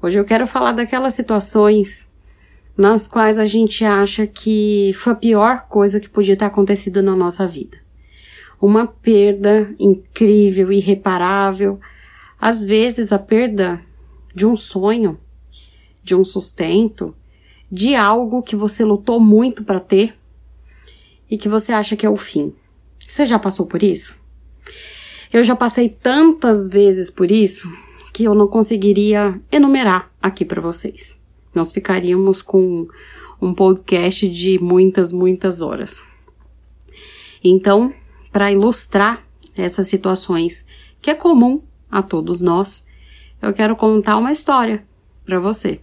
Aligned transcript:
Hoje 0.00 0.18
eu 0.18 0.24
quero 0.24 0.46
falar 0.46 0.72
daquelas 0.72 1.12
situações 1.12 2.08
nas 2.74 3.06
quais 3.06 3.38
a 3.38 3.44
gente 3.44 3.84
acha 3.84 4.26
que 4.26 4.92
foi 4.94 5.12
a 5.12 5.16
pior 5.16 5.66
coisa 5.68 6.00
que 6.00 6.08
podia 6.08 6.38
ter 6.38 6.46
acontecido 6.46 7.02
na 7.02 7.14
nossa 7.14 7.46
vida. 7.46 7.83
Uma 8.60 8.86
perda 8.86 9.74
incrível, 9.78 10.72
irreparável, 10.72 11.78
às 12.40 12.64
vezes 12.64 13.12
a 13.12 13.18
perda 13.18 13.82
de 14.34 14.46
um 14.46 14.56
sonho, 14.56 15.18
de 16.02 16.14
um 16.14 16.24
sustento, 16.24 17.14
de 17.70 17.94
algo 17.94 18.42
que 18.42 18.56
você 18.56 18.84
lutou 18.84 19.18
muito 19.18 19.64
para 19.64 19.80
ter 19.80 20.14
e 21.30 21.38
que 21.38 21.48
você 21.48 21.72
acha 21.72 21.96
que 21.96 22.06
é 22.06 22.10
o 22.10 22.16
fim. 22.16 22.54
Você 22.98 23.26
já 23.26 23.38
passou 23.38 23.66
por 23.66 23.82
isso? 23.82 24.18
Eu 25.32 25.42
já 25.42 25.56
passei 25.56 25.88
tantas 25.88 26.68
vezes 26.68 27.10
por 27.10 27.30
isso 27.30 27.68
que 28.12 28.24
eu 28.24 28.34
não 28.34 28.46
conseguiria 28.46 29.40
enumerar 29.50 30.12
aqui 30.22 30.44
para 30.44 30.60
vocês. 30.60 31.18
Nós 31.52 31.72
ficaríamos 31.72 32.42
com 32.42 32.86
um 33.40 33.52
podcast 33.52 34.28
de 34.28 34.58
muitas, 34.58 35.12
muitas 35.12 35.60
horas. 35.60 36.04
Então, 37.42 37.92
para 38.34 38.50
ilustrar 38.50 39.24
essas 39.56 39.86
situações 39.86 40.66
que 41.00 41.08
é 41.08 41.14
comum 41.14 41.62
a 41.88 42.02
todos 42.02 42.40
nós, 42.40 42.84
eu 43.40 43.52
quero 43.52 43.76
contar 43.76 44.16
uma 44.16 44.32
história 44.32 44.84
para 45.24 45.38
você. 45.38 45.80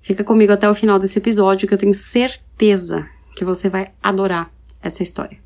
Fica 0.00 0.24
comigo 0.24 0.50
até 0.50 0.68
o 0.68 0.74
final 0.74 0.98
desse 0.98 1.20
episódio 1.20 1.68
que 1.68 1.74
eu 1.74 1.78
tenho 1.78 1.94
certeza 1.94 3.08
que 3.36 3.44
você 3.44 3.68
vai 3.68 3.92
adorar 4.02 4.52
essa 4.82 5.04
história. 5.04 5.38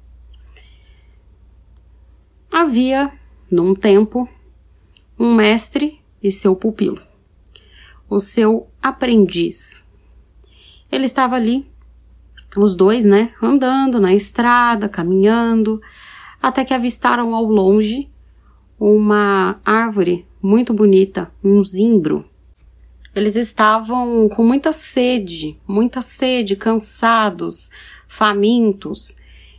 Havia, 2.51 3.13
num 3.51 3.75
tempo, 3.75 4.27
um 5.19 5.35
mestre 5.35 6.01
e 6.23 6.31
seu 6.31 6.57
pupilo 6.57 7.03
o 8.13 8.19
seu 8.19 8.69
aprendiz. 8.83 9.87
Ele 10.91 11.07
estava 11.07 11.35
ali, 11.35 11.67
os 12.57 12.77
dois, 12.77 13.05
né, 13.05 13.33
andando 13.43 14.01
na 14.01 14.15
estrada, 14.15 14.89
caminhando, 14.89 15.81
até 16.43 16.65
que 16.65 16.75
avistaram 16.75 17.35
ao 17.35 17.45
longe 17.45 18.11
uma 18.79 19.61
árvore 19.65 20.27
muito 20.43 20.75
bonita, 20.75 21.31
um 21.43 21.63
zimbro. 21.63 22.25
Eles 23.15 23.37
estavam 23.37 24.29
com 24.29 24.45
muita 24.45 24.73
sede, 24.73 25.59
muita 25.69 26.01
sede, 26.01 26.57
cansados, 26.57 27.71
famintos, 28.09 29.15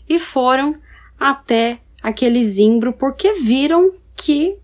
e 0.09 0.19
foram 0.19 0.75
até 1.19 1.79
aquele 2.01 2.43
zimbro 2.43 2.91
porque 2.91 3.33
viram 3.33 3.93
que 4.15 4.57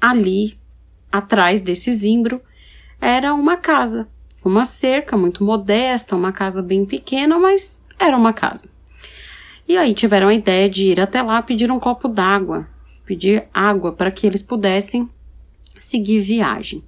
ali, 0.00 0.58
atrás 1.10 1.60
desse 1.60 1.92
zimbro, 1.92 2.40
era 3.00 3.34
uma 3.34 3.56
casa, 3.56 4.06
uma 4.44 4.64
cerca 4.64 5.16
muito 5.16 5.44
modesta, 5.44 6.16
uma 6.16 6.32
casa 6.32 6.62
bem 6.62 6.84
pequena, 6.84 7.38
mas 7.38 7.80
era 7.98 8.16
uma 8.16 8.32
casa. 8.32 8.70
E 9.68 9.76
aí 9.76 9.94
tiveram 9.94 10.28
a 10.28 10.34
ideia 10.34 10.68
de 10.68 10.86
ir 10.86 11.00
até 11.00 11.22
lá 11.22 11.40
pedir 11.42 11.70
um 11.70 11.78
copo 11.78 12.08
d'água, 12.08 12.66
pedir 13.04 13.46
água 13.52 13.92
para 13.92 14.10
que 14.10 14.26
eles 14.26 14.42
pudessem 14.42 15.08
seguir 15.78 16.20
viagem. 16.20 16.82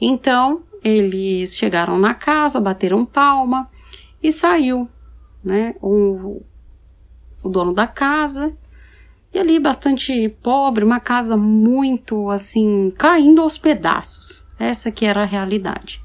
Então 0.00 0.62
eles 0.82 1.56
chegaram 1.56 1.98
na 1.98 2.14
casa, 2.14 2.60
bateram 2.60 3.04
palma 3.04 3.70
e 4.22 4.32
saiu, 4.32 4.88
né? 5.44 5.74
Um, 5.82 6.40
o 7.42 7.48
dono 7.48 7.72
da 7.72 7.86
casa 7.86 8.56
e 9.32 9.38
ali 9.38 9.58
bastante 9.58 10.28
pobre, 10.42 10.84
uma 10.84 10.98
casa 10.98 11.36
muito 11.36 12.30
assim 12.30 12.90
caindo 12.96 13.42
aos 13.42 13.58
pedaços. 13.58 14.46
Essa 14.58 14.90
que 14.90 15.04
era 15.04 15.22
a 15.22 15.26
realidade. 15.26 16.02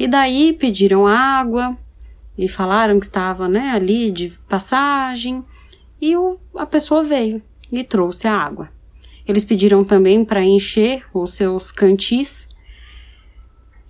E 0.00 0.08
daí 0.08 0.54
pediram 0.54 1.06
água 1.06 1.76
e 2.38 2.48
falaram 2.48 2.98
que 2.98 3.04
estava 3.04 3.46
né, 3.46 3.72
ali 3.74 4.10
de 4.10 4.30
passagem 4.48 5.44
e 6.00 6.16
o, 6.16 6.38
a 6.56 6.64
pessoa 6.64 7.04
veio 7.04 7.42
e 7.70 7.84
trouxe 7.84 8.26
a 8.26 8.34
água. 8.34 8.70
Eles 9.28 9.44
pediram 9.44 9.84
também 9.84 10.24
para 10.24 10.42
encher 10.42 11.04
os 11.12 11.34
seus 11.34 11.70
cantis. 11.70 12.48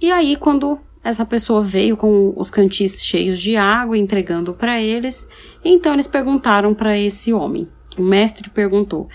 E 0.01 0.11
aí, 0.11 0.35
quando 0.35 0.81
essa 1.05 1.25
pessoa 1.25 1.63
veio 1.63 1.97
com 1.97 2.35
os 2.37 2.51
cantis 2.51 3.05
cheios 3.05 3.39
de 3.39 3.57
água, 3.57 3.97
entregando 3.97 4.53
para 4.53 4.81
eles, 4.81 5.29
então 5.65 5.93
eles 5.93 6.09
perguntaram 6.09 6.75
para 6.75 6.99
esse 6.99 7.33
homem. 7.33 7.69
O 7.97 8.03
mestre 8.03 8.51
perguntou: 8.51 9.09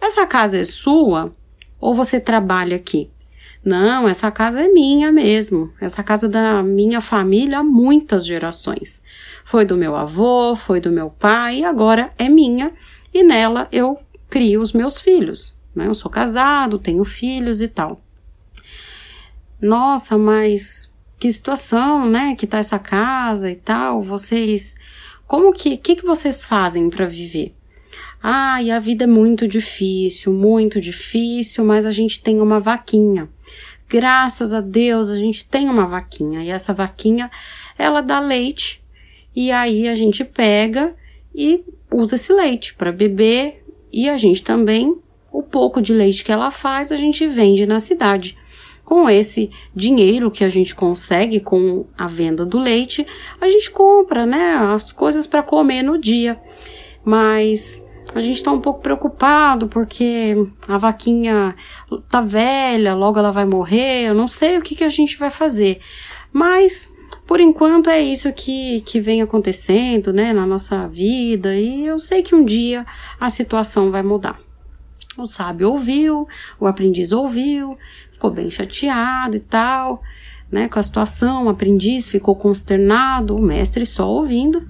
Essa 0.00 0.26
casa 0.26 0.58
é 0.58 0.64
sua 0.64 1.30
ou 1.80 1.94
você 1.94 2.18
trabalha 2.18 2.74
aqui? 2.74 3.08
Não, 3.64 4.08
essa 4.08 4.30
casa 4.30 4.62
é 4.62 4.68
minha 4.68 5.12
mesmo. 5.12 5.70
Essa 5.80 6.02
casa 6.02 6.28
da 6.28 6.62
minha 6.62 7.00
família 7.00 7.58
há 7.58 7.62
muitas 7.62 8.24
gerações. 8.24 9.02
Foi 9.44 9.64
do 9.64 9.76
meu 9.76 9.94
avô, 9.94 10.56
foi 10.56 10.80
do 10.80 10.90
meu 10.90 11.10
pai 11.10 11.62
agora 11.62 12.12
é 12.16 12.28
minha 12.28 12.72
e 13.12 13.22
nela 13.22 13.68
eu 13.70 13.98
crio 14.30 14.60
os 14.60 14.72
meus 14.72 15.00
filhos. 15.00 15.54
Né? 15.74 15.86
Eu 15.86 15.94
sou 15.94 16.10
casado, 16.10 16.78
tenho 16.78 17.04
filhos 17.04 17.60
e 17.60 17.68
tal. 17.68 18.00
Nossa, 19.60 20.16
mas 20.16 20.90
que 21.18 21.30
situação, 21.30 22.08
né? 22.08 22.34
Que 22.34 22.46
tá 22.46 22.58
essa 22.58 22.78
casa 22.78 23.50
e 23.50 23.56
tal. 23.56 24.00
Vocês, 24.00 24.74
como 25.26 25.52
que, 25.52 25.76
que, 25.76 25.96
que 25.96 26.06
vocês 26.06 26.46
fazem 26.46 26.88
para 26.88 27.06
viver? 27.06 27.52
Ah, 28.22 28.62
e 28.62 28.70
a 28.70 28.78
vida 28.78 29.04
é 29.04 29.06
muito 29.06 29.46
difícil, 29.46 30.32
muito 30.32 30.80
difícil, 30.80 31.64
mas 31.64 31.84
a 31.84 31.90
gente 31.90 32.22
tem 32.22 32.40
uma 32.40 32.58
vaquinha. 32.58 33.28
Graças 33.90 34.54
a 34.54 34.60
Deus 34.60 35.10
a 35.10 35.16
gente 35.16 35.44
tem 35.44 35.68
uma 35.68 35.84
vaquinha 35.84 36.44
e 36.44 36.48
essa 36.48 36.72
vaquinha 36.72 37.28
ela 37.76 38.00
dá 38.00 38.20
leite 38.20 38.80
e 39.34 39.50
aí 39.50 39.88
a 39.88 39.96
gente 39.96 40.24
pega 40.24 40.94
e 41.34 41.64
usa 41.90 42.14
esse 42.14 42.32
leite 42.32 42.72
para 42.74 42.92
beber 42.92 43.64
e 43.92 44.08
a 44.08 44.16
gente 44.16 44.44
também 44.44 44.96
o 45.32 45.42
pouco 45.42 45.82
de 45.82 45.92
leite 45.92 46.24
que 46.24 46.30
ela 46.30 46.52
faz 46.52 46.92
a 46.92 46.96
gente 46.96 47.26
vende 47.26 47.66
na 47.66 47.80
cidade. 47.80 48.38
Com 48.84 49.10
esse 49.10 49.50
dinheiro 49.74 50.30
que 50.30 50.44
a 50.44 50.48
gente 50.48 50.72
consegue 50.72 51.40
com 51.40 51.84
a 51.98 52.06
venda 52.06 52.46
do 52.46 52.58
leite, 52.58 53.04
a 53.40 53.48
gente 53.48 53.72
compra, 53.72 54.24
né, 54.24 54.54
as 54.72 54.92
coisas 54.92 55.26
para 55.26 55.42
comer 55.42 55.82
no 55.82 55.98
dia. 55.98 56.40
Mas 57.04 57.84
a 58.14 58.20
gente 58.20 58.36
está 58.36 58.50
um 58.50 58.60
pouco 58.60 58.80
preocupado 58.80 59.68
porque 59.68 60.34
a 60.66 60.76
vaquinha 60.76 61.54
tá 62.08 62.20
velha, 62.20 62.94
logo 62.94 63.18
ela 63.18 63.30
vai 63.30 63.44
morrer, 63.44 64.08
eu 64.08 64.14
não 64.14 64.26
sei 64.26 64.58
o 64.58 64.62
que, 64.62 64.74
que 64.74 64.84
a 64.84 64.88
gente 64.88 65.16
vai 65.16 65.30
fazer. 65.30 65.80
Mas, 66.32 66.92
por 67.26 67.40
enquanto, 67.40 67.88
é 67.88 68.00
isso 68.00 68.32
que, 68.32 68.80
que 68.82 69.00
vem 69.00 69.22
acontecendo, 69.22 70.12
né, 70.12 70.32
na 70.32 70.44
nossa 70.44 70.86
vida, 70.88 71.54
e 71.54 71.86
eu 71.86 71.98
sei 71.98 72.22
que 72.22 72.34
um 72.34 72.44
dia 72.44 72.84
a 73.18 73.30
situação 73.30 73.90
vai 73.90 74.02
mudar. 74.02 74.40
O 75.16 75.26
sábio 75.26 75.70
ouviu, 75.70 76.26
o 76.58 76.66
aprendiz 76.66 77.12
ouviu, 77.12 77.76
ficou 78.10 78.30
bem 78.30 78.50
chateado 78.50 79.36
e 79.36 79.40
tal, 79.40 80.00
né, 80.50 80.68
com 80.68 80.78
a 80.78 80.82
situação, 80.82 81.46
o 81.46 81.48
aprendiz 81.48 82.08
ficou 82.08 82.34
consternado, 82.34 83.36
o 83.36 83.42
mestre 83.42 83.86
só 83.86 84.08
ouvindo 84.08 84.66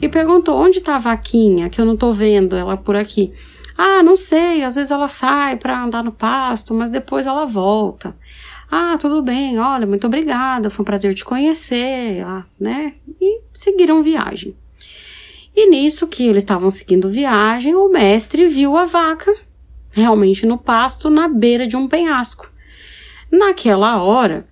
e 0.00 0.08
perguntou: 0.08 0.56
onde 0.58 0.80
tá 0.80 0.96
a 0.96 1.00
vaquinha? 1.00 1.68
Que 1.68 1.80
eu 1.80 1.84
não 1.84 1.96
tô 1.96 2.12
vendo 2.12 2.56
ela 2.56 2.76
por 2.76 2.96
aqui. 2.96 3.32
Ah, 3.76 4.02
não 4.02 4.16
sei, 4.16 4.64
às 4.64 4.74
vezes 4.74 4.90
ela 4.90 5.06
sai 5.06 5.56
para 5.56 5.80
andar 5.80 6.02
no 6.02 6.10
pasto, 6.10 6.74
mas 6.74 6.90
depois 6.90 7.26
ela 7.26 7.46
volta. 7.46 8.16
Ah, 8.70 8.98
tudo 9.00 9.22
bem, 9.22 9.58
olha, 9.58 9.86
muito 9.86 10.06
obrigada, 10.06 10.68
foi 10.68 10.82
um 10.82 10.84
prazer 10.84 11.14
te 11.14 11.24
conhecer, 11.24 12.22
ah, 12.26 12.44
né? 12.58 12.94
E 13.20 13.40
seguiram 13.54 14.02
viagem. 14.02 14.54
E 15.54 15.70
nisso 15.70 16.06
que 16.06 16.26
eles 16.26 16.42
estavam 16.42 16.70
seguindo 16.70 17.08
viagem, 17.08 17.74
o 17.74 17.88
mestre 17.88 18.46
viu 18.46 18.76
a 18.76 18.84
vaca 18.84 19.34
realmente 19.90 20.46
no 20.46 20.58
pasto, 20.58 21.08
na 21.08 21.28
beira 21.28 21.66
de 21.66 21.76
um 21.76 21.88
penhasco. 21.88 22.50
Naquela 23.30 24.02
hora, 24.02 24.46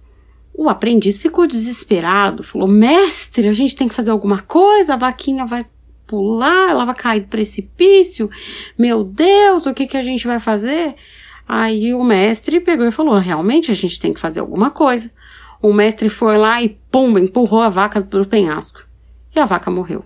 o 0.56 0.68
aprendiz 0.68 1.18
ficou 1.18 1.46
desesperado, 1.46 2.42
falou: 2.42 2.66
Mestre, 2.66 3.46
a 3.46 3.52
gente 3.52 3.76
tem 3.76 3.86
que 3.86 3.94
fazer 3.94 4.10
alguma 4.10 4.40
coisa, 4.40 4.94
a 4.94 4.96
vaquinha 4.96 5.44
vai 5.44 5.66
pular, 6.06 6.70
ela 6.70 6.84
vai 6.84 6.94
cair 6.94 7.20
do 7.20 7.28
precipício. 7.28 8.30
Meu 8.78 9.04
Deus, 9.04 9.66
o 9.66 9.74
que, 9.74 9.86
que 9.86 9.96
a 9.96 10.02
gente 10.02 10.26
vai 10.26 10.40
fazer? 10.40 10.94
Aí 11.46 11.92
o 11.92 12.02
mestre 12.02 12.60
pegou 12.60 12.86
e 12.86 12.90
falou: 12.90 13.18
Realmente 13.18 13.70
a 13.70 13.74
gente 13.74 14.00
tem 14.00 14.14
que 14.14 14.20
fazer 14.20 14.40
alguma 14.40 14.70
coisa. 14.70 15.10
O 15.60 15.72
mestre 15.72 16.08
foi 16.08 16.38
lá 16.38 16.62
e, 16.62 16.78
pum, 16.90 17.18
empurrou 17.18 17.60
a 17.60 17.68
vaca 17.68 18.00
pelo 18.00 18.26
penhasco. 18.26 18.82
E 19.34 19.38
a 19.38 19.44
vaca 19.44 19.70
morreu. 19.70 20.04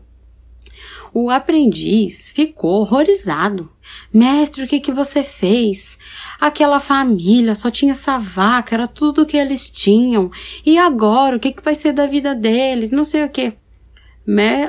O 1.13 1.31
aprendiz 1.31 2.31
ficou 2.31 2.81
horrorizado. 2.81 3.71
Mestre, 4.13 4.65
o 4.65 4.69
que, 4.69 4.79
que 4.79 4.93
você 4.93 5.23
fez? 5.23 5.99
Aquela 6.41 6.79
família 6.81 7.55
só 7.55 7.71
tinha 7.71 7.93
essa 7.93 8.19
vaca, 8.19 8.75
era 8.75 8.87
tudo 8.87 9.27
que 9.27 9.37
eles 9.37 9.69
tinham. 9.69 10.31
E 10.65 10.79
agora, 10.79 11.37
o 11.37 11.41
que, 11.41 11.53
que 11.53 11.63
vai 11.63 11.75
ser 11.75 11.93
da 11.93 12.07
vida 12.07 12.35
deles? 12.35 12.93
Não 12.93 13.05
sei 13.05 13.25
o 13.25 13.29
que. 13.29 13.53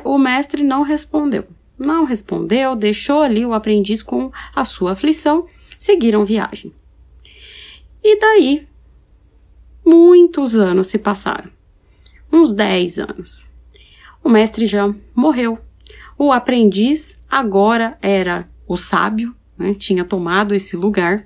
O 0.04 0.18
mestre 0.18 0.64
não 0.64 0.82
respondeu. 0.82 1.48
Não 1.78 2.06
respondeu, 2.06 2.76
deixou 2.76 3.22
ali 3.22 3.46
o 3.46 3.54
aprendiz 3.54 4.04
com 4.04 4.32
a 4.56 4.66
sua 4.66 4.92
aflição, 4.92 5.48
seguiram 5.78 6.26
viagem. 6.26 6.74
E 8.04 8.20
daí, 8.20 8.68
muitos 9.86 10.56
anos 10.56 10.88
se 10.88 10.98
passaram 10.98 11.50
uns 12.32 12.54
10 12.54 13.00
anos. 13.00 13.48
O 14.24 14.30
mestre 14.30 14.66
já 14.66 14.94
morreu. 15.16 15.60
O 16.18 16.31
aprendiz 16.31 17.18
agora 17.30 17.98
era 18.02 18.50
o 18.68 18.75
sábio, 18.75 19.34
né, 19.58 19.74
tinha 19.74 20.06
tomado 20.06 20.54
esse 20.54 20.75
lugar 20.75 21.25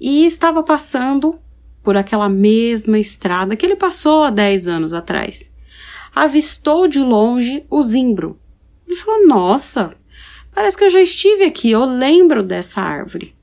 e 0.00 0.24
estava 0.24 0.62
passando 0.62 1.38
por 1.82 1.96
aquela 1.96 2.28
mesma 2.28 2.98
estrada 2.98 3.56
que 3.56 3.64
ele 3.64 3.76
passou 3.76 4.22
há 4.22 4.30
10 4.30 4.68
anos 4.68 4.92
atrás. 4.92 5.52
Avistou 6.14 6.88
de 6.88 7.00
longe 7.00 7.64
o 7.68 7.82
zimbro. 7.82 8.38
Ele 8.86 8.96
falou: 8.96 9.26
Nossa, 9.26 9.94
parece 10.54 10.76
que 10.76 10.84
eu 10.84 10.90
já 10.90 11.00
estive 11.00 11.44
aqui, 11.44 11.70
eu 11.70 11.84
lembro 11.84 12.42
dessa 12.42 12.80
árvore. 12.80 13.34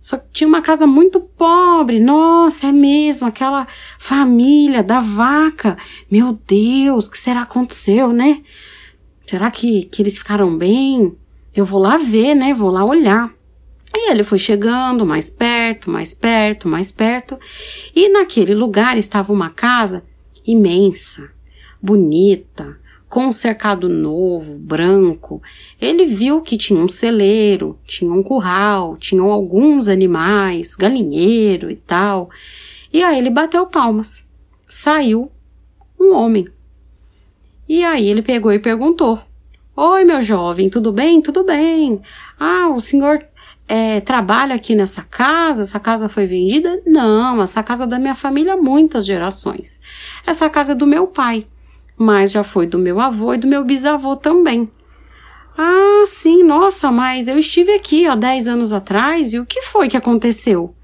Só 0.00 0.18
que 0.18 0.26
tinha 0.32 0.46
uma 0.46 0.62
casa 0.62 0.86
muito 0.86 1.18
pobre. 1.18 1.98
Nossa, 1.98 2.68
é 2.68 2.72
mesmo, 2.72 3.26
aquela 3.26 3.66
família 3.98 4.80
da 4.80 5.00
vaca. 5.00 5.76
Meu 6.08 6.38
Deus, 6.46 7.06
o 7.06 7.10
que 7.10 7.18
será 7.18 7.44
que 7.44 7.50
aconteceu, 7.50 8.12
né? 8.12 8.40
Será 9.26 9.50
que, 9.50 9.84
que 9.84 10.02
eles 10.02 10.18
ficaram 10.18 10.56
bem? 10.56 11.16
Eu 11.54 11.64
vou 11.64 11.80
lá 11.80 11.96
ver, 11.96 12.34
né? 12.34 12.54
Vou 12.54 12.70
lá 12.70 12.84
olhar. 12.84 13.32
E 13.94 14.10
ele 14.10 14.22
foi 14.22 14.38
chegando 14.38 15.06
mais 15.06 15.30
perto, 15.30 15.90
mais 15.90 16.12
perto, 16.12 16.68
mais 16.68 16.92
perto. 16.92 17.38
E 17.94 18.08
naquele 18.08 18.54
lugar 18.54 18.96
estava 18.98 19.32
uma 19.32 19.50
casa 19.50 20.02
imensa, 20.46 21.30
bonita, 21.82 22.78
com 23.08 23.26
um 23.26 23.32
cercado 23.32 23.88
novo, 23.88 24.58
branco, 24.58 25.40
ele 25.80 26.04
viu 26.04 26.40
que 26.40 26.56
tinha 26.56 26.78
um 26.78 26.88
celeiro, 26.88 27.78
tinha 27.84 28.12
um 28.12 28.22
curral, 28.22 28.96
tinham 28.96 29.30
alguns 29.30 29.88
animais, 29.88 30.74
galinheiro 30.74 31.70
e 31.70 31.76
tal. 31.76 32.28
E 32.92 33.02
aí 33.02 33.18
ele 33.18 33.30
bateu 33.30 33.66
palmas. 33.66 34.24
Saiu 34.68 35.30
um 35.98 36.14
homem. 36.14 36.48
E 37.68 37.84
aí 37.84 38.08
ele 38.08 38.22
pegou 38.22 38.52
e 38.52 38.58
perguntou: 38.58 39.20
Oi, 39.76 40.04
meu 40.04 40.22
jovem, 40.22 40.70
tudo 40.70 40.92
bem? 40.92 41.20
Tudo 41.20 41.44
bem. 41.44 42.00
Ah, 42.38 42.68
o 42.68 42.80
senhor 42.80 43.24
é, 43.68 44.00
trabalha 44.00 44.54
aqui 44.54 44.74
nessa 44.74 45.02
casa? 45.02 45.62
Essa 45.62 45.80
casa 45.80 46.08
foi 46.08 46.26
vendida? 46.26 46.82
Não, 46.86 47.42
essa 47.42 47.62
casa 47.62 47.84
é 47.84 47.86
da 47.86 47.98
minha 47.98 48.14
família 48.14 48.54
há 48.54 48.56
muitas 48.56 49.04
gerações. 49.04 49.80
Essa 50.26 50.48
casa 50.48 50.72
é 50.72 50.74
do 50.74 50.86
meu 50.86 51.06
pai 51.06 51.46
mas 51.96 52.30
já 52.32 52.44
foi 52.44 52.66
do 52.66 52.78
meu 52.78 53.00
avô 53.00 53.34
e 53.34 53.38
do 53.38 53.46
meu 53.46 53.64
bisavô 53.64 54.16
também. 54.16 54.70
Ah, 55.56 56.04
sim, 56.04 56.42
nossa, 56.42 56.92
mas 56.92 57.28
eu 57.28 57.38
estive 57.38 57.72
aqui 57.72 58.06
há 58.06 58.14
10 58.14 58.46
anos 58.46 58.72
atrás 58.72 59.32
e 59.32 59.38
o 59.38 59.46
que 59.46 59.62
foi 59.62 59.88
que 59.88 59.96
aconteceu? 59.96 60.74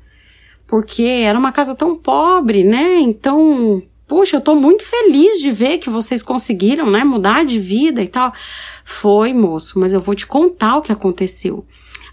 Porque 0.67 1.02
era 1.02 1.38
uma 1.38 1.52
casa 1.52 1.75
tão 1.75 1.94
pobre, 1.94 2.64
né? 2.64 2.99
Então, 3.00 3.82
puxa, 4.12 4.37
eu 4.37 4.43
tô 4.43 4.55
muito 4.55 4.85
feliz 4.85 5.41
de 5.41 5.50
ver 5.50 5.79
que 5.79 5.88
vocês 5.88 6.23
conseguiram, 6.23 6.91
né, 6.91 7.03
mudar 7.03 7.47
de 7.47 7.59
vida 7.59 8.03
e 8.03 8.06
tal. 8.06 8.31
Foi, 8.85 9.32
moço, 9.32 9.79
mas 9.79 9.94
eu 9.94 10.03
vou 10.03 10.14
te 10.14 10.26
contar 10.26 10.76
o 10.76 10.82
que 10.82 10.93
aconteceu. 10.93 11.64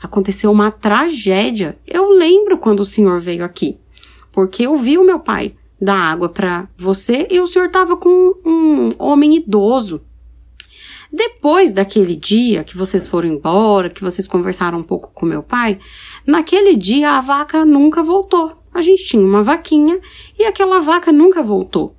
Aconteceu 0.01 0.49
uma 0.49 0.71
tragédia. 0.71 1.77
Eu 1.85 2.09
lembro 2.09 2.57
quando 2.57 2.79
o 2.79 2.85
senhor 2.85 3.19
veio 3.19 3.43
aqui, 3.43 3.77
porque 4.31 4.65
eu 4.65 4.77
vi 4.77 4.97
o 4.97 5.03
meu 5.03 5.19
pai 5.19 5.55
da 5.81 5.93
água 5.93 6.29
para 6.29 6.69
você 6.77 7.27
e 7.29 7.41
o 7.41 7.45
senhor 7.45 7.65
estava 7.65 7.97
com 7.97 8.33
um 8.45 8.91
homem 8.97 9.35
idoso. 9.35 10.01
Depois 11.11 11.73
daquele 11.73 12.15
dia 12.15 12.63
que 12.63 12.77
vocês 12.77 13.09
foram 13.09 13.27
embora, 13.27 13.89
que 13.89 14.01
vocês 14.01 14.25
conversaram 14.25 14.77
um 14.77 14.83
pouco 14.83 15.11
com 15.13 15.25
meu 15.25 15.43
pai, 15.43 15.77
naquele 16.25 16.77
dia 16.77 17.17
a 17.17 17.19
vaca 17.19 17.65
nunca 17.65 18.01
voltou. 18.01 18.58
A 18.79 18.81
gente 18.81 19.03
tinha 19.03 19.21
uma 19.21 19.43
vaquinha 19.43 19.99
e 20.39 20.45
aquela 20.45 20.79
vaca 20.79 21.11
nunca 21.11 21.43
voltou. 21.43 21.97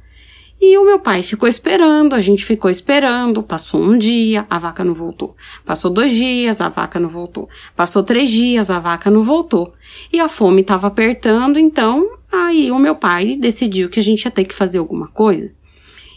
E 0.58 0.78
o 0.78 0.84
meu 0.84 0.98
pai 0.98 1.22
ficou 1.22 1.46
esperando, 1.46 2.14
a 2.14 2.20
gente 2.20 2.42
ficou 2.42 2.70
esperando. 2.70 3.42
Passou 3.42 3.78
um 3.78 3.98
dia, 3.98 4.46
a 4.48 4.56
vaca 4.56 4.82
não 4.82 4.94
voltou. 4.94 5.36
Passou 5.62 5.90
dois 5.90 6.10
dias, 6.14 6.58
a 6.58 6.70
vaca 6.70 6.98
não 6.98 7.10
voltou. 7.10 7.50
Passou 7.76 8.02
três 8.02 8.30
dias, 8.30 8.70
a 8.70 8.78
vaca 8.78 9.10
não 9.10 9.22
voltou. 9.22 9.74
E 10.10 10.18
a 10.18 10.26
fome 10.26 10.62
estava 10.62 10.86
apertando, 10.86 11.58
então 11.58 12.16
aí 12.32 12.70
o 12.70 12.78
meu 12.78 12.94
pai 12.94 13.36
decidiu 13.36 13.90
que 13.90 14.00
a 14.00 14.02
gente 14.02 14.24
ia 14.24 14.30
ter 14.30 14.44
que 14.44 14.54
fazer 14.54 14.78
alguma 14.78 15.08
coisa. 15.08 15.52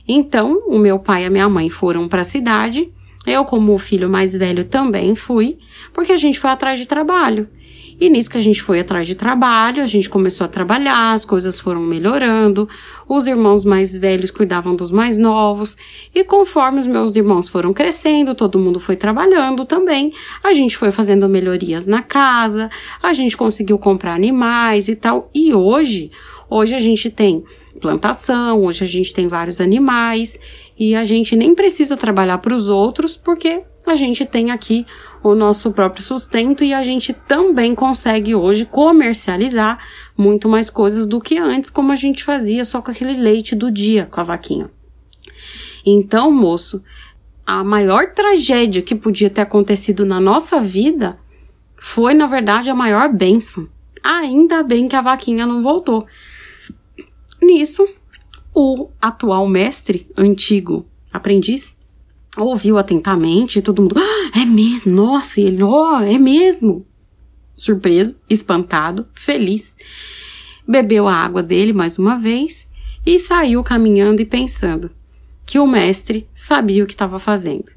Então, 0.07 0.63
o 0.67 0.77
meu 0.77 0.97
pai 0.97 1.23
e 1.23 1.25
a 1.25 1.29
minha 1.29 1.49
mãe 1.49 1.69
foram 1.69 2.07
para 2.07 2.21
a 2.21 2.25
cidade. 2.25 2.89
Eu, 3.27 3.43
como 3.43 3.73
o 3.73 3.77
filho 3.77 4.09
mais 4.09 4.33
velho, 4.33 4.63
também 4.63 5.13
fui, 5.13 5.57
porque 5.91 6.13
a 6.13 6.17
gente 6.17 6.39
foi 6.39 6.51
atrás 6.51 6.79
de 6.79 6.85
trabalho. 6.85 7.49
E 7.99 8.09
nisso 8.09 8.29
que 8.29 8.37
a 8.37 8.41
gente 8.41 8.61
foi 8.61 8.79
atrás 8.79 9.07
de 9.07 9.15
trabalho, 9.15 9.81
a 9.81 9.85
gente 9.85 10.09
começou 10.09 10.45
a 10.45 10.47
trabalhar, 10.47 11.13
as 11.13 11.25
coisas 11.25 11.59
foram 11.59 11.81
melhorando, 11.81 12.67
os 13.07 13.27
irmãos 13.27 13.63
mais 13.63 13.97
velhos 13.97 14.31
cuidavam 14.31 14.75
dos 14.75 14.91
mais 14.91 15.17
novos, 15.17 15.77
e 16.13 16.23
conforme 16.23 16.79
os 16.79 16.87
meus 16.87 17.15
irmãos 17.15 17.47
foram 17.47 17.73
crescendo, 17.73 18.35
todo 18.35 18.59
mundo 18.59 18.79
foi 18.79 18.95
trabalhando 18.95 19.65
também, 19.65 20.11
a 20.43 20.53
gente 20.53 20.77
foi 20.77 20.91
fazendo 20.91 21.29
melhorias 21.29 21.85
na 21.85 22.01
casa, 22.01 22.69
a 23.01 23.13
gente 23.13 23.37
conseguiu 23.37 23.77
comprar 23.77 24.13
animais 24.13 24.87
e 24.87 24.95
tal, 24.95 25.29
e 25.33 25.53
hoje, 25.53 26.11
hoje 26.49 26.75
a 26.75 26.79
gente 26.79 27.09
tem 27.09 27.43
plantação, 27.79 28.63
hoje 28.63 28.83
a 28.83 28.87
gente 28.87 29.13
tem 29.13 29.27
vários 29.27 29.59
animais, 29.59 30.39
e 30.77 30.95
a 30.95 31.03
gente 31.03 31.35
nem 31.35 31.53
precisa 31.53 31.97
trabalhar 31.97 32.37
para 32.37 32.55
os 32.55 32.69
outros, 32.69 33.15
porque 33.17 33.63
a 33.85 33.95
gente 33.95 34.25
tem 34.25 34.51
aqui 34.51 34.85
o 35.21 35.35
nosso 35.35 35.71
próprio 35.71 36.03
sustento 36.03 36.63
e 36.63 36.73
a 36.73 36.83
gente 36.83 37.13
também 37.13 37.75
consegue 37.75 38.33
hoje 38.33 38.65
comercializar 38.65 39.77
muito 40.17 40.47
mais 40.47 40.69
coisas 40.69 41.05
do 41.05 41.19
que 41.19 41.37
antes, 41.37 41.69
como 41.69 41.91
a 41.91 41.95
gente 41.95 42.23
fazia 42.23 42.63
só 42.63 42.81
com 42.81 42.91
aquele 42.91 43.13
leite 43.13 43.55
do 43.55 43.69
dia 43.69 44.07
com 44.09 44.21
a 44.21 44.23
vaquinha. 44.23 44.69
Então, 45.85 46.31
moço, 46.31 46.81
a 47.45 47.63
maior 47.63 48.13
tragédia 48.13 48.81
que 48.81 48.95
podia 48.95 49.29
ter 49.29 49.41
acontecido 49.41 50.05
na 50.05 50.19
nossa 50.19 50.61
vida 50.61 51.17
foi, 51.75 52.13
na 52.13 52.25
verdade, 52.25 52.69
a 52.69 52.75
maior 52.75 53.11
bênção. 53.11 53.67
Ainda 54.01 54.63
bem 54.63 54.87
que 54.87 54.95
a 54.95 55.01
vaquinha 55.01 55.45
não 55.45 55.61
voltou. 55.61 56.07
Nisso, 57.41 57.85
o 58.53 58.89
atual 59.01 59.47
mestre, 59.47 60.07
antigo 60.17 60.85
aprendiz, 61.11 61.75
ouviu 62.37 62.77
atentamente 62.77 63.59
e 63.59 63.61
todo 63.61 63.81
mundo, 63.81 63.95
ah, 63.97 64.39
é 64.39 64.45
mesmo, 64.45 64.91
nossa, 64.91 65.39
ele, 65.39 65.61
ó, 65.63 65.99
oh, 65.99 66.01
é 66.01 66.17
mesmo. 66.17 66.85
Surpreso, 67.55 68.15
espantado, 68.29 69.07
feliz. 69.13 69.75
Bebeu 70.67 71.07
a 71.07 71.15
água 71.15 71.43
dele 71.43 71.73
mais 71.73 71.99
uma 71.99 72.17
vez 72.17 72.67
e 73.05 73.19
saiu 73.19 73.63
caminhando 73.63 74.21
e 74.21 74.25
pensando 74.25 74.89
que 75.45 75.59
o 75.59 75.67
mestre 75.67 76.27
sabia 76.33 76.83
o 76.83 76.87
que 76.87 76.93
estava 76.93 77.19
fazendo. 77.19 77.71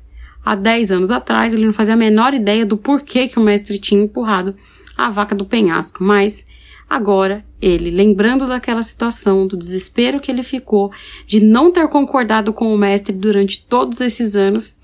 Há 0.45 0.55
10 0.55 0.93
anos 0.93 1.11
atrás, 1.11 1.53
ele 1.53 1.67
não 1.67 1.73
fazia 1.73 1.95
a 1.95 1.97
menor 1.97 2.33
ideia 2.33 2.65
do 2.65 2.77
porquê 2.77 3.27
que 3.27 3.39
o 3.39 3.43
mestre 3.43 3.79
tinha 3.79 4.03
empurrado 4.03 4.55
a 4.97 5.11
vaca 5.11 5.35
do 5.35 5.45
penhasco, 5.45 6.03
mas 6.03 6.47
Agora, 6.89 7.45
ele, 7.61 7.91
lembrando 7.91 8.47
daquela 8.47 8.83
situação, 8.83 9.47
do 9.47 9.57
desespero 9.57 10.21
que 10.21 10.31
ele 10.31 10.43
ficou 10.43 10.93
de 11.27 11.41
não 11.41 11.71
ter 11.73 11.89
concordado 11.89 12.53
com 12.53 12.73
o 12.73 12.79
mestre 12.79 13.13
durante 13.13 13.65
todos 13.65 14.01
esses 14.01 14.37
anos, 14.37 14.77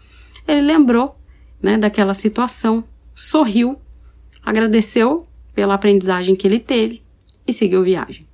ele 0.46 0.62
lembrou 0.62 1.16
né, 1.62 1.78
daquela 1.78 2.12
situação, 2.12 2.82
sorriu, 3.14 3.76
agradeceu 4.42 5.22
pela 5.54 5.74
aprendizagem 5.74 6.34
que 6.34 6.46
ele 6.46 6.58
teve 6.58 7.02
e 7.46 7.52
seguiu 7.52 7.84
viagem. 7.84 8.26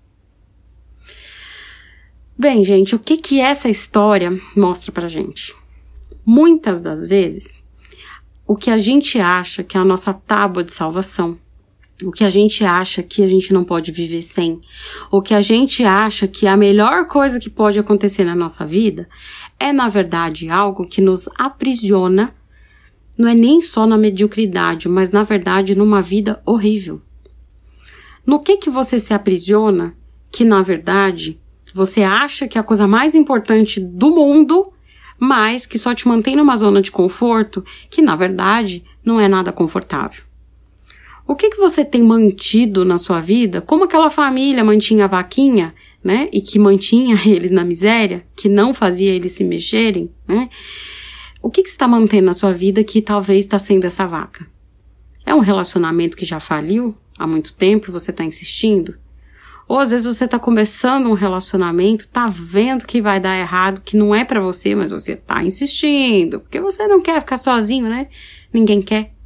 Bem, 2.38 2.64
gente, 2.64 2.94
o 2.94 2.98
que 2.98 3.16
que 3.16 3.40
essa 3.40 3.68
história 3.68 4.30
mostra 4.56 4.92
pra 4.92 5.08
gente? 5.08 5.54
Muitas 6.24 6.80
das 6.80 7.06
vezes, 7.06 7.62
o 8.46 8.56
que 8.56 8.70
a 8.70 8.78
gente 8.78 9.18
acha 9.18 9.62
que 9.62 9.76
é 9.76 9.80
a 9.80 9.84
nossa 9.84 10.14
tábua 10.14 10.62
de 10.62 10.72
salvação, 10.72 11.36
o 12.04 12.12
que 12.12 12.24
a 12.24 12.30
gente 12.30 12.64
acha 12.64 13.02
que 13.02 13.22
a 13.22 13.26
gente 13.26 13.52
não 13.52 13.64
pode 13.64 13.90
viver 13.90 14.22
sem, 14.22 14.60
o 15.10 15.20
que 15.20 15.34
a 15.34 15.40
gente 15.40 15.84
acha 15.84 16.28
que 16.28 16.46
a 16.46 16.56
melhor 16.56 17.06
coisa 17.06 17.40
que 17.40 17.50
pode 17.50 17.78
acontecer 17.78 18.24
na 18.24 18.34
nossa 18.34 18.64
vida, 18.64 19.08
é 19.58 19.72
na 19.72 19.88
verdade 19.88 20.48
algo 20.48 20.86
que 20.86 21.00
nos 21.00 21.28
aprisiona, 21.36 22.32
não 23.16 23.28
é 23.28 23.34
nem 23.34 23.60
só 23.60 23.86
na 23.86 23.98
mediocridade, 23.98 24.88
mas 24.88 25.10
na 25.10 25.24
verdade 25.24 25.74
numa 25.74 26.00
vida 26.00 26.40
horrível. 26.46 27.02
No 28.24 28.40
que 28.40 28.58
que 28.58 28.70
você 28.70 28.98
se 28.98 29.12
aprisiona 29.12 29.94
que 30.30 30.44
na 30.44 30.62
verdade 30.62 31.38
você 31.74 32.02
acha 32.02 32.46
que 32.46 32.58
a 32.58 32.62
coisa 32.62 32.86
mais 32.86 33.14
importante 33.14 33.80
do 33.80 34.10
mundo 34.10 34.72
mas 35.18 35.66
que 35.66 35.78
só 35.78 35.92
te 35.92 36.06
mantém 36.06 36.36
numa 36.36 36.56
zona 36.56 36.80
de 36.80 36.92
conforto 36.92 37.64
que, 37.90 38.00
na 38.00 38.14
verdade, 38.14 38.84
não 39.04 39.18
é 39.18 39.26
nada 39.26 39.50
confortável. 39.50 40.27
O 41.28 41.36
que, 41.36 41.50
que 41.50 41.58
você 41.58 41.84
tem 41.84 42.02
mantido 42.02 42.86
na 42.86 42.96
sua 42.96 43.20
vida? 43.20 43.60
Como 43.60 43.84
aquela 43.84 44.08
família 44.08 44.64
mantinha 44.64 45.04
a 45.04 45.08
vaquinha, 45.08 45.74
né? 46.02 46.26
E 46.32 46.40
que 46.40 46.58
mantinha 46.58 47.16
eles 47.28 47.50
na 47.50 47.62
miséria, 47.62 48.24
que 48.34 48.48
não 48.48 48.72
fazia 48.72 49.10
eles 49.10 49.32
se 49.32 49.44
mexerem, 49.44 50.08
né? 50.26 50.48
O 51.42 51.50
que, 51.50 51.62
que 51.62 51.68
você 51.68 51.74
está 51.74 51.86
mantendo 51.86 52.24
na 52.24 52.32
sua 52.32 52.52
vida 52.52 52.82
que 52.82 53.02
talvez 53.02 53.44
está 53.44 53.58
sendo 53.58 53.84
essa 53.84 54.06
vaca? 54.06 54.46
É 55.26 55.34
um 55.34 55.40
relacionamento 55.40 56.16
que 56.16 56.24
já 56.24 56.40
faliu 56.40 56.96
há 57.18 57.26
muito 57.26 57.52
tempo 57.52 57.90
e 57.90 57.92
você 57.92 58.10
está 58.10 58.24
insistindo? 58.24 58.94
Ou 59.68 59.78
às 59.78 59.90
vezes 59.90 60.06
você 60.06 60.24
está 60.24 60.38
começando 60.38 61.10
um 61.10 61.12
relacionamento, 61.12 62.08
tá 62.08 62.26
vendo 62.26 62.86
que 62.86 63.02
vai 63.02 63.20
dar 63.20 63.38
errado, 63.38 63.82
que 63.82 63.98
não 63.98 64.14
é 64.14 64.24
para 64.24 64.40
você, 64.40 64.74
mas 64.74 64.90
você 64.90 65.14
tá 65.14 65.44
insistindo, 65.44 66.40
porque 66.40 66.58
você 66.58 66.88
não 66.88 67.02
quer 67.02 67.20
ficar 67.20 67.36
sozinho, 67.36 67.86
né? 67.86 68.08
Ninguém 68.50 68.80
quer. 68.80 69.17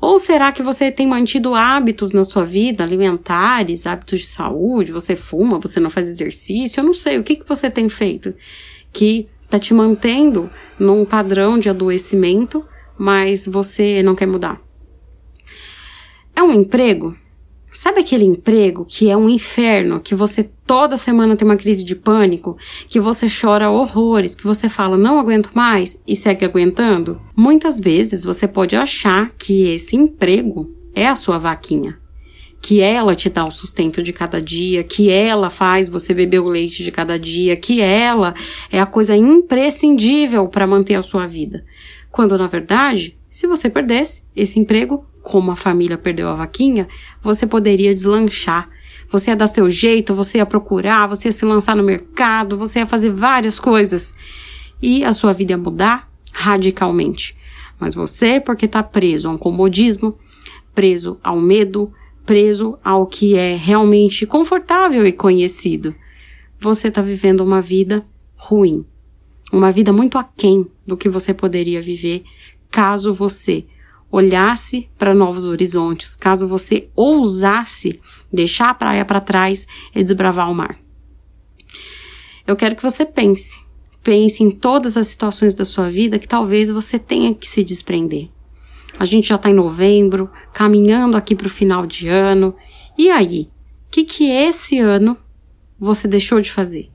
Ou 0.00 0.18
será 0.18 0.50
que 0.50 0.62
você 0.62 0.90
tem 0.90 1.06
mantido 1.06 1.54
hábitos 1.54 2.12
na 2.12 2.24
sua 2.24 2.42
vida, 2.42 2.82
alimentares, 2.82 3.86
hábitos 3.86 4.20
de 4.20 4.26
saúde? 4.26 4.92
Você 4.92 5.14
fuma, 5.14 5.58
você 5.58 5.78
não 5.78 5.90
faz 5.90 6.08
exercício? 6.08 6.80
Eu 6.80 6.84
não 6.84 6.94
sei. 6.94 7.18
O 7.18 7.22
que, 7.22 7.36
que 7.36 7.46
você 7.46 7.68
tem 7.68 7.88
feito 7.88 8.34
que 8.92 9.28
tá 9.48 9.58
te 9.58 9.74
mantendo 9.74 10.48
num 10.78 11.04
padrão 11.04 11.58
de 11.58 11.68
adoecimento, 11.68 12.64
mas 12.96 13.46
você 13.46 14.02
não 14.02 14.14
quer 14.14 14.26
mudar? 14.26 14.58
É 16.34 16.42
um 16.42 16.52
emprego? 16.52 17.14
Sabe 17.82 18.00
aquele 18.00 18.26
emprego 18.26 18.84
que 18.84 19.08
é 19.08 19.16
um 19.16 19.26
inferno, 19.26 20.00
que 20.00 20.14
você 20.14 20.44
toda 20.66 20.98
semana 20.98 21.34
tem 21.34 21.48
uma 21.48 21.56
crise 21.56 21.82
de 21.82 21.96
pânico, 21.96 22.58
que 22.86 23.00
você 23.00 23.26
chora 23.26 23.70
horrores, 23.70 24.36
que 24.36 24.44
você 24.44 24.68
fala 24.68 24.98
não 24.98 25.18
aguento 25.18 25.50
mais 25.54 25.98
e 26.06 26.14
segue 26.14 26.44
aguentando? 26.44 27.18
Muitas 27.34 27.80
vezes 27.80 28.22
você 28.22 28.46
pode 28.46 28.76
achar 28.76 29.32
que 29.38 29.62
esse 29.62 29.96
emprego 29.96 30.70
é 30.94 31.08
a 31.08 31.16
sua 31.16 31.38
vaquinha, 31.38 31.98
que 32.60 32.82
ela 32.82 33.14
te 33.14 33.30
dá 33.30 33.46
o 33.46 33.50
sustento 33.50 34.02
de 34.02 34.12
cada 34.12 34.42
dia, 34.42 34.84
que 34.84 35.08
ela 35.08 35.48
faz 35.48 35.88
você 35.88 36.12
beber 36.12 36.40
o 36.40 36.48
leite 36.48 36.84
de 36.84 36.92
cada 36.92 37.18
dia, 37.18 37.56
que 37.56 37.80
ela 37.80 38.34
é 38.70 38.78
a 38.78 38.84
coisa 38.84 39.16
imprescindível 39.16 40.48
para 40.48 40.66
manter 40.66 40.96
a 40.96 41.02
sua 41.02 41.26
vida. 41.26 41.64
Quando 42.10 42.36
na 42.36 42.46
verdade, 42.46 43.16
se 43.30 43.46
você 43.46 43.70
perdesse 43.70 44.22
esse 44.36 44.60
emprego, 44.60 45.06
como 45.22 45.50
a 45.50 45.56
família 45.56 45.98
perdeu 45.98 46.28
a 46.28 46.34
vaquinha, 46.34 46.88
você 47.20 47.46
poderia 47.46 47.94
deslanchar. 47.94 48.68
Você 49.08 49.30
ia 49.30 49.36
dar 49.36 49.48
seu 49.48 49.68
jeito, 49.68 50.14
você 50.14 50.38
ia 50.38 50.46
procurar, 50.46 51.08
você 51.08 51.28
ia 51.28 51.32
se 51.32 51.44
lançar 51.44 51.76
no 51.76 51.82
mercado, 51.82 52.56
você 52.56 52.78
ia 52.78 52.86
fazer 52.86 53.10
várias 53.10 53.58
coisas. 53.58 54.14
E 54.80 55.04
a 55.04 55.12
sua 55.12 55.32
vida 55.32 55.52
ia 55.52 55.58
mudar 55.58 56.08
radicalmente. 56.32 57.36
Mas 57.78 57.94
você, 57.94 58.40
porque 58.40 58.66
está 58.66 58.82
preso 58.82 59.28
a 59.28 59.32
um 59.32 59.38
comodismo, 59.38 60.16
preso 60.74 61.18
ao 61.22 61.40
medo, 61.40 61.92
preso 62.24 62.78
ao 62.84 63.06
que 63.06 63.34
é 63.34 63.56
realmente 63.56 64.26
confortável 64.26 65.06
e 65.06 65.12
conhecido, 65.12 65.94
você 66.58 66.88
está 66.88 67.02
vivendo 67.02 67.40
uma 67.40 67.60
vida 67.60 68.06
ruim. 68.36 68.84
Uma 69.52 69.72
vida 69.72 69.92
muito 69.92 70.16
aquém 70.16 70.64
do 70.86 70.96
que 70.96 71.08
você 71.08 71.34
poderia 71.34 71.82
viver 71.82 72.22
caso 72.70 73.12
você 73.12 73.66
olhasse 74.10 74.88
para 74.98 75.14
novos 75.14 75.46
horizontes, 75.46 76.16
caso 76.16 76.46
você 76.46 76.88
ousasse 76.96 78.00
deixar 78.32 78.70
a 78.70 78.74
praia 78.74 79.04
para 79.04 79.20
trás 79.20 79.66
e 79.94 80.02
desbravar 80.02 80.50
o 80.50 80.54
mar. 80.54 80.78
Eu 82.46 82.56
quero 82.56 82.74
que 82.74 82.82
você 82.82 83.06
pense, 83.06 83.60
pense 84.02 84.42
em 84.42 84.50
todas 84.50 84.96
as 84.96 85.06
situações 85.06 85.54
da 85.54 85.64
sua 85.64 85.88
vida 85.88 86.18
que 86.18 86.26
talvez 86.26 86.70
você 86.70 86.98
tenha 86.98 87.34
que 87.34 87.48
se 87.48 87.62
desprender. 87.62 88.28
A 88.98 89.04
gente 89.04 89.28
já 89.28 89.36
está 89.36 89.48
em 89.48 89.54
novembro, 89.54 90.30
caminhando 90.52 91.16
aqui 91.16 91.34
para 91.34 91.46
o 91.46 91.50
final 91.50 91.86
de 91.86 92.08
ano. 92.08 92.54
E 92.98 93.08
aí, 93.08 93.48
o 93.86 93.90
que 93.90 94.04
que 94.04 94.28
esse 94.28 94.78
ano 94.78 95.16
você 95.78 96.06
deixou 96.06 96.40
de 96.40 96.52
fazer? 96.52 96.90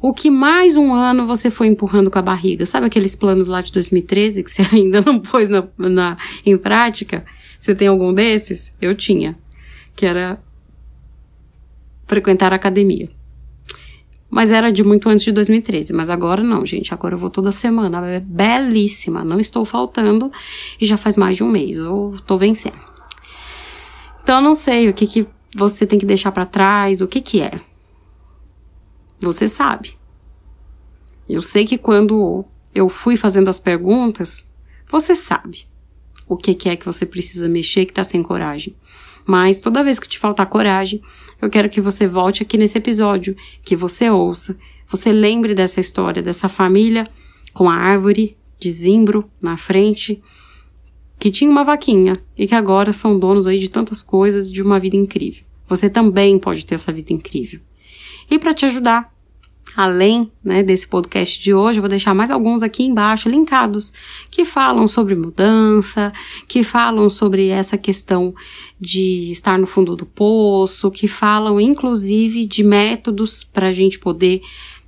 O 0.00 0.12
que 0.12 0.30
mais 0.30 0.76
um 0.76 0.92
ano 0.92 1.26
você 1.26 1.50
foi 1.50 1.68
empurrando 1.68 2.10
com 2.10 2.18
a 2.18 2.22
barriga. 2.22 2.66
Sabe 2.66 2.86
aqueles 2.86 3.16
planos 3.16 3.46
lá 3.46 3.60
de 3.60 3.72
2013 3.72 4.42
que 4.42 4.50
você 4.50 4.62
ainda 4.72 5.00
não 5.00 5.18
pôs 5.18 5.48
na, 5.48 5.66
na, 5.78 6.16
em 6.44 6.56
prática? 6.56 7.24
Você 7.58 7.74
tem 7.74 7.88
algum 7.88 8.12
desses? 8.12 8.74
Eu 8.80 8.94
tinha. 8.94 9.36
Que 9.94 10.04
era 10.04 10.38
frequentar 12.06 12.52
a 12.52 12.56
academia. 12.56 13.08
Mas 14.28 14.50
era 14.50 14.70
de 14.70 14.84
muito 14.84 15.08
antes 15.08 15.24
de 15.24 15.32
2013. 15.32 15.94
Mas 15.94 16.10
agora 16.10 16.42
não, 16.42 16.66
gente. 16.66 16.92
Agora 16.92 17.14
eu 17.14 17.18
vou 17.18 17.30
toda 17.30 17.50
semana. 17.50 18.06
É 18.06 18.20
belíssima. 18.20 19.24
Não 19.24 19.40
estou 19.40 19.64
faltando. 19.64 20.30
E 20.78 20.84
já 20.84 20.98
faz 20.98 21.16
mais 21.16 21.38
de 21.38 21.42
um 21.42 21.48
mês. 21.48 21.78
Eu 21.78 22.14
tô 22.26 22.36
vencendo. 22.36 22.76
Então 24.22 24.36
eu 24.36 24.42
não 24.42 24.54
sei 24.54 24.88
o 24.88 24.92
que, 24.92 25.06
que 25.06 25.26
você 25.54 25.86
tem 25.86 25.98
que 25.98 26.04
deixar 26.04 26.32
para 26.32 26.44
trás. 26.44 27.00
O 27.00 27.08
que 27.08 27.22
que 27.22 27.40
é. 27.40 27.60
Você 29.20 29.48
sabe. 29.48 29.96
Eu 31.28 31.40
sei 31.40 31.64
que 31.64 31.78
quando 31.78 32.44
eu 32.74 32.88
fui 32.88 33.16
fazendo 33.16 33.48
as 33.48 33.58
perguntas, 33.58 34.46
você 34.88 35.14
sabe 35.14 35.66
o 36.28 36.36
que, 36.36 36.68
é 36.68 36.76
que 36.76 36.86
você 36.86 37.06
precisa 37.06 37.48
mexer 37.48 37.86
que 37.86 37.92
tá 37.92 38.04
sem 38.04 38.22
coragem. 38.22 38.74
Mas 39.24 39.60
toda 39.60 39.82
vez 39.82 39.98
que 39.98 40.08
te 40.08 40.18
faltar 40.18 40.46
coragem, 40.46 41.02
eu 41.40 41.50
quero 41.50 41.68
que 41.68 41.80
você 41.80 42.06
volte 42.06 42.42
aqui 42.42 42.56
nesse 42.56 42.78
episódio, 42.78 43.36
que 43.62 43.74
você 43.74 44.08
ouça, 44.08 44.56
você 44.86 45.12
lembre 45.12 45.54
dessa 45.54 45.80
história, 45.80 46.22
dessa 46.22 46.48
família 46.48 47.04
com 47.52 47.68
a 47.68 47.74
árvore 47.74 48.36
de 48.58 48.70
zimbro 48.70 49.28
na 49.40 49.56
frente, 49.56 50.22
que 51.18 51.30
tinha 51.30 51.50
uma 51.50 51.64
vaquinha 51.64 52.12
e 52.36 52.46
que 52.46 52.54
agora 52.54 52.92
são 52.92 53.18
donos 53.18 53.46
aí 53.46 53.58
de 53.58 53.70
tantas 53.70 54.02
coisas 54.02 54.50
de 54.50 54.62
uma 54.62 54.78
vida 54.78 54.96
incrível. 54.96 55.44
Você 55.68 55.90
também 55.90 56.38
pode 56.38 56.64
ter 56.64 56.76
essa 56.76 56.92
vida 56.92 57.12
incrível. 57.12 57.60
E 58.30 58.38
para 58.38 58.52
te 58.52 58.66
ajudar, 58.66 59.12
além 59.76 60.32
né, 60.42 60.62
desse 60.62 60.88
podcast 60.88 61.40
de 61.42 61.52
hoje, 61.52 61.78
eu 61.78 61.82
vou 61.82 61.88
deixar 61.88 62.14
mais 62.14 62.30
alguns 62.30 62.62
aqui 62.62 62.82
embaixo 62.82 63.28
linkados 63.28 63.92
que 64.30 64.44
falam 64.44 64.88
sobre 64.88 65.14
mudança, 65.14 66.12
que 66.48 66.64
falam 66.64 67.08
sobre 67.10 67.48
essa 67.48 67.76
questão 67.76 68.34
de 68.80 69.30
estar 69.30 69.58
no 69.58 69.66
fundo 69.66 69.94
do 69.94 70.06
poço, 70.06 70.90
que 70.90 71.06
falam 71.06 71.60
inclusive 71.60 72.46
de 72.46 72.64
métodos 72.64 73.44
para 73.44 73.68
a 73.68 73.72
gente 73.72 73.98
poder 73.98 74.40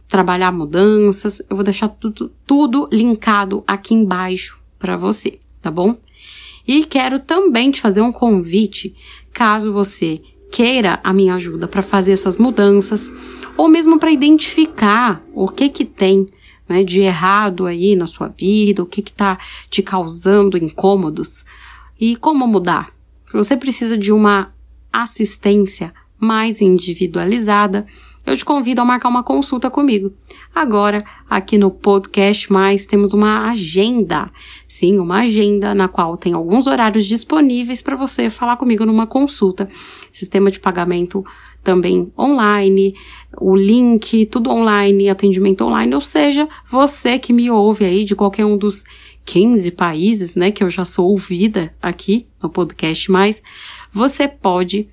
trabalhar 0.09 0.51
mudanças. 0.51 1.41
Eu 1.49 1.57
vou 1.57 1.65
deixar 1.65 1.89
tudo, 1.89 2.33
tudo 2.47 2.89
linkado 2.91 3.63
aqui 3.67 3.95
embaixo 3.95 4.59
para 4.79 4.97
você, 4.97 5.39
tá 5.61 5.71
bom? 5.71 5.97
E 6.67 6.85
quero 6.85 7.21
também 7.21 7.71
te 7.71 7.81
fazer 7.81 8.01
um 8.01 8.13
convite, 8.13 8.95
caso 9.33 9.73
você 9.73 10.21
queira 10.51 11.01
a 11.03 11.13
minha 11.13 11.35
ajuda 11.35 11.69
para 11.69 11.83
fazer 11.83 12.13
essas 12.13 12.37
mudanças, 12.37 13.13
ou 13.57 13.69
mesmo 13.69 13.99
para 13.99 14.11
identificar 14.11 15.23
o 15.33 15.49
que 15.49 15.69
que 15.69 15.85
tem 15.85 16.27
né, 16.69 16.85
de 16.85 17.01
errado 17.01 17.67
aí 17.67 17.97
na 17.97 18.07
sua 18.07 18.29
vida, 18.29 18.83
o 18.83 18.87
que 18.87 19.03
que 19.03 19.11
está 19.11 19.39
te 19.71 19.83
causando 19.83 20.57
incômodos 20.57 21.45
e 22.01 22.17
como 22.17 22.47
mudar. 22.47 22.91
Você 23.33 23.57
precisa 23.57 23.97
de 23.97 24.13
uma 24.13 24.53
assistência 24.93 25.93
mais 26.19 26.61
individualizada 26.61 27.87
eu 28.29 28.37
te 28.37 28.45
convido 28.45 28.81
a 28.81 28.85
marcar 28.85 29.09
uma 29.09 29.23
consulta 29.23 29.71
comigo. 29.71 30.13
Agora, 30.55 30.99
aqui 31.29 31.57
no 31.57 31.71
Podcast 31.71 32.53
Mais, 32.53 32.85
temos 32.85 33.13
uma 33.13 33.49
agenda. 33.49 34.31
Sim, 34.67 34.99
uma 34.99 35.21
agenda 35.21 35.75
na 35.75 35.89
qual 35.89 36.17
tem 36.17 36.35
alguns 36.35 36.67
horários 36.67 37.07
disponíveis 37.07 37.81
para 37.81 37.97
você 37.97 38.29
falar 38.29 38.57
comigo 38.57 38.85
numa 38.85 39.07
consulta. 39.07 39.69
Sistema 40.13 40.51
de 40.51 40.61
pagamento 40.61 41.25
também 41.63 42.13
online, 42.19 42.95
o 43.41 43.57
link, 43.57 44.27
tudo 44.27 44.51
online, 44.51 45.09
atendimento 45.09 45.65
online, 45.65 45.95
ou 45.95 46.01
seja, 46.01 46.49
você 46.67 47.19
que 47.19 47.33
me 47.33 47.51
ouve 47.51 47.85
aí 47.85 48.05
de 48.05 48.15
qualquer 48.15 48.45
um 48.45 48.57
dos 48.57 48.85
15 49.25 49.71
países, 49.73 50.37
né, 50.37 50.51
que 50.51 50.65
eu 50.65 50.71
já 50.71 50.85
sou 50.85 51.09
ouvida 51.09 51.75
aqui 51.83 52.27
no 52.43 52.49
podcast, 52.49 53.11
mas 53.11 53.43
você 53.93 54.27
pode 54.27 54.89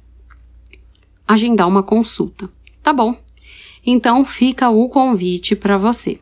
agendar 1.28 1.68
uma 1.68 1.84
consulta. 1.84 2.50
Tá 2.84 2.94
bom? 2.94 3.25
Então 3.86 4.26
fica 4.26 4.70
o 4.70 4.90
convite 4.90 5.56
para 5.56 5.78
você. 5.78 6.20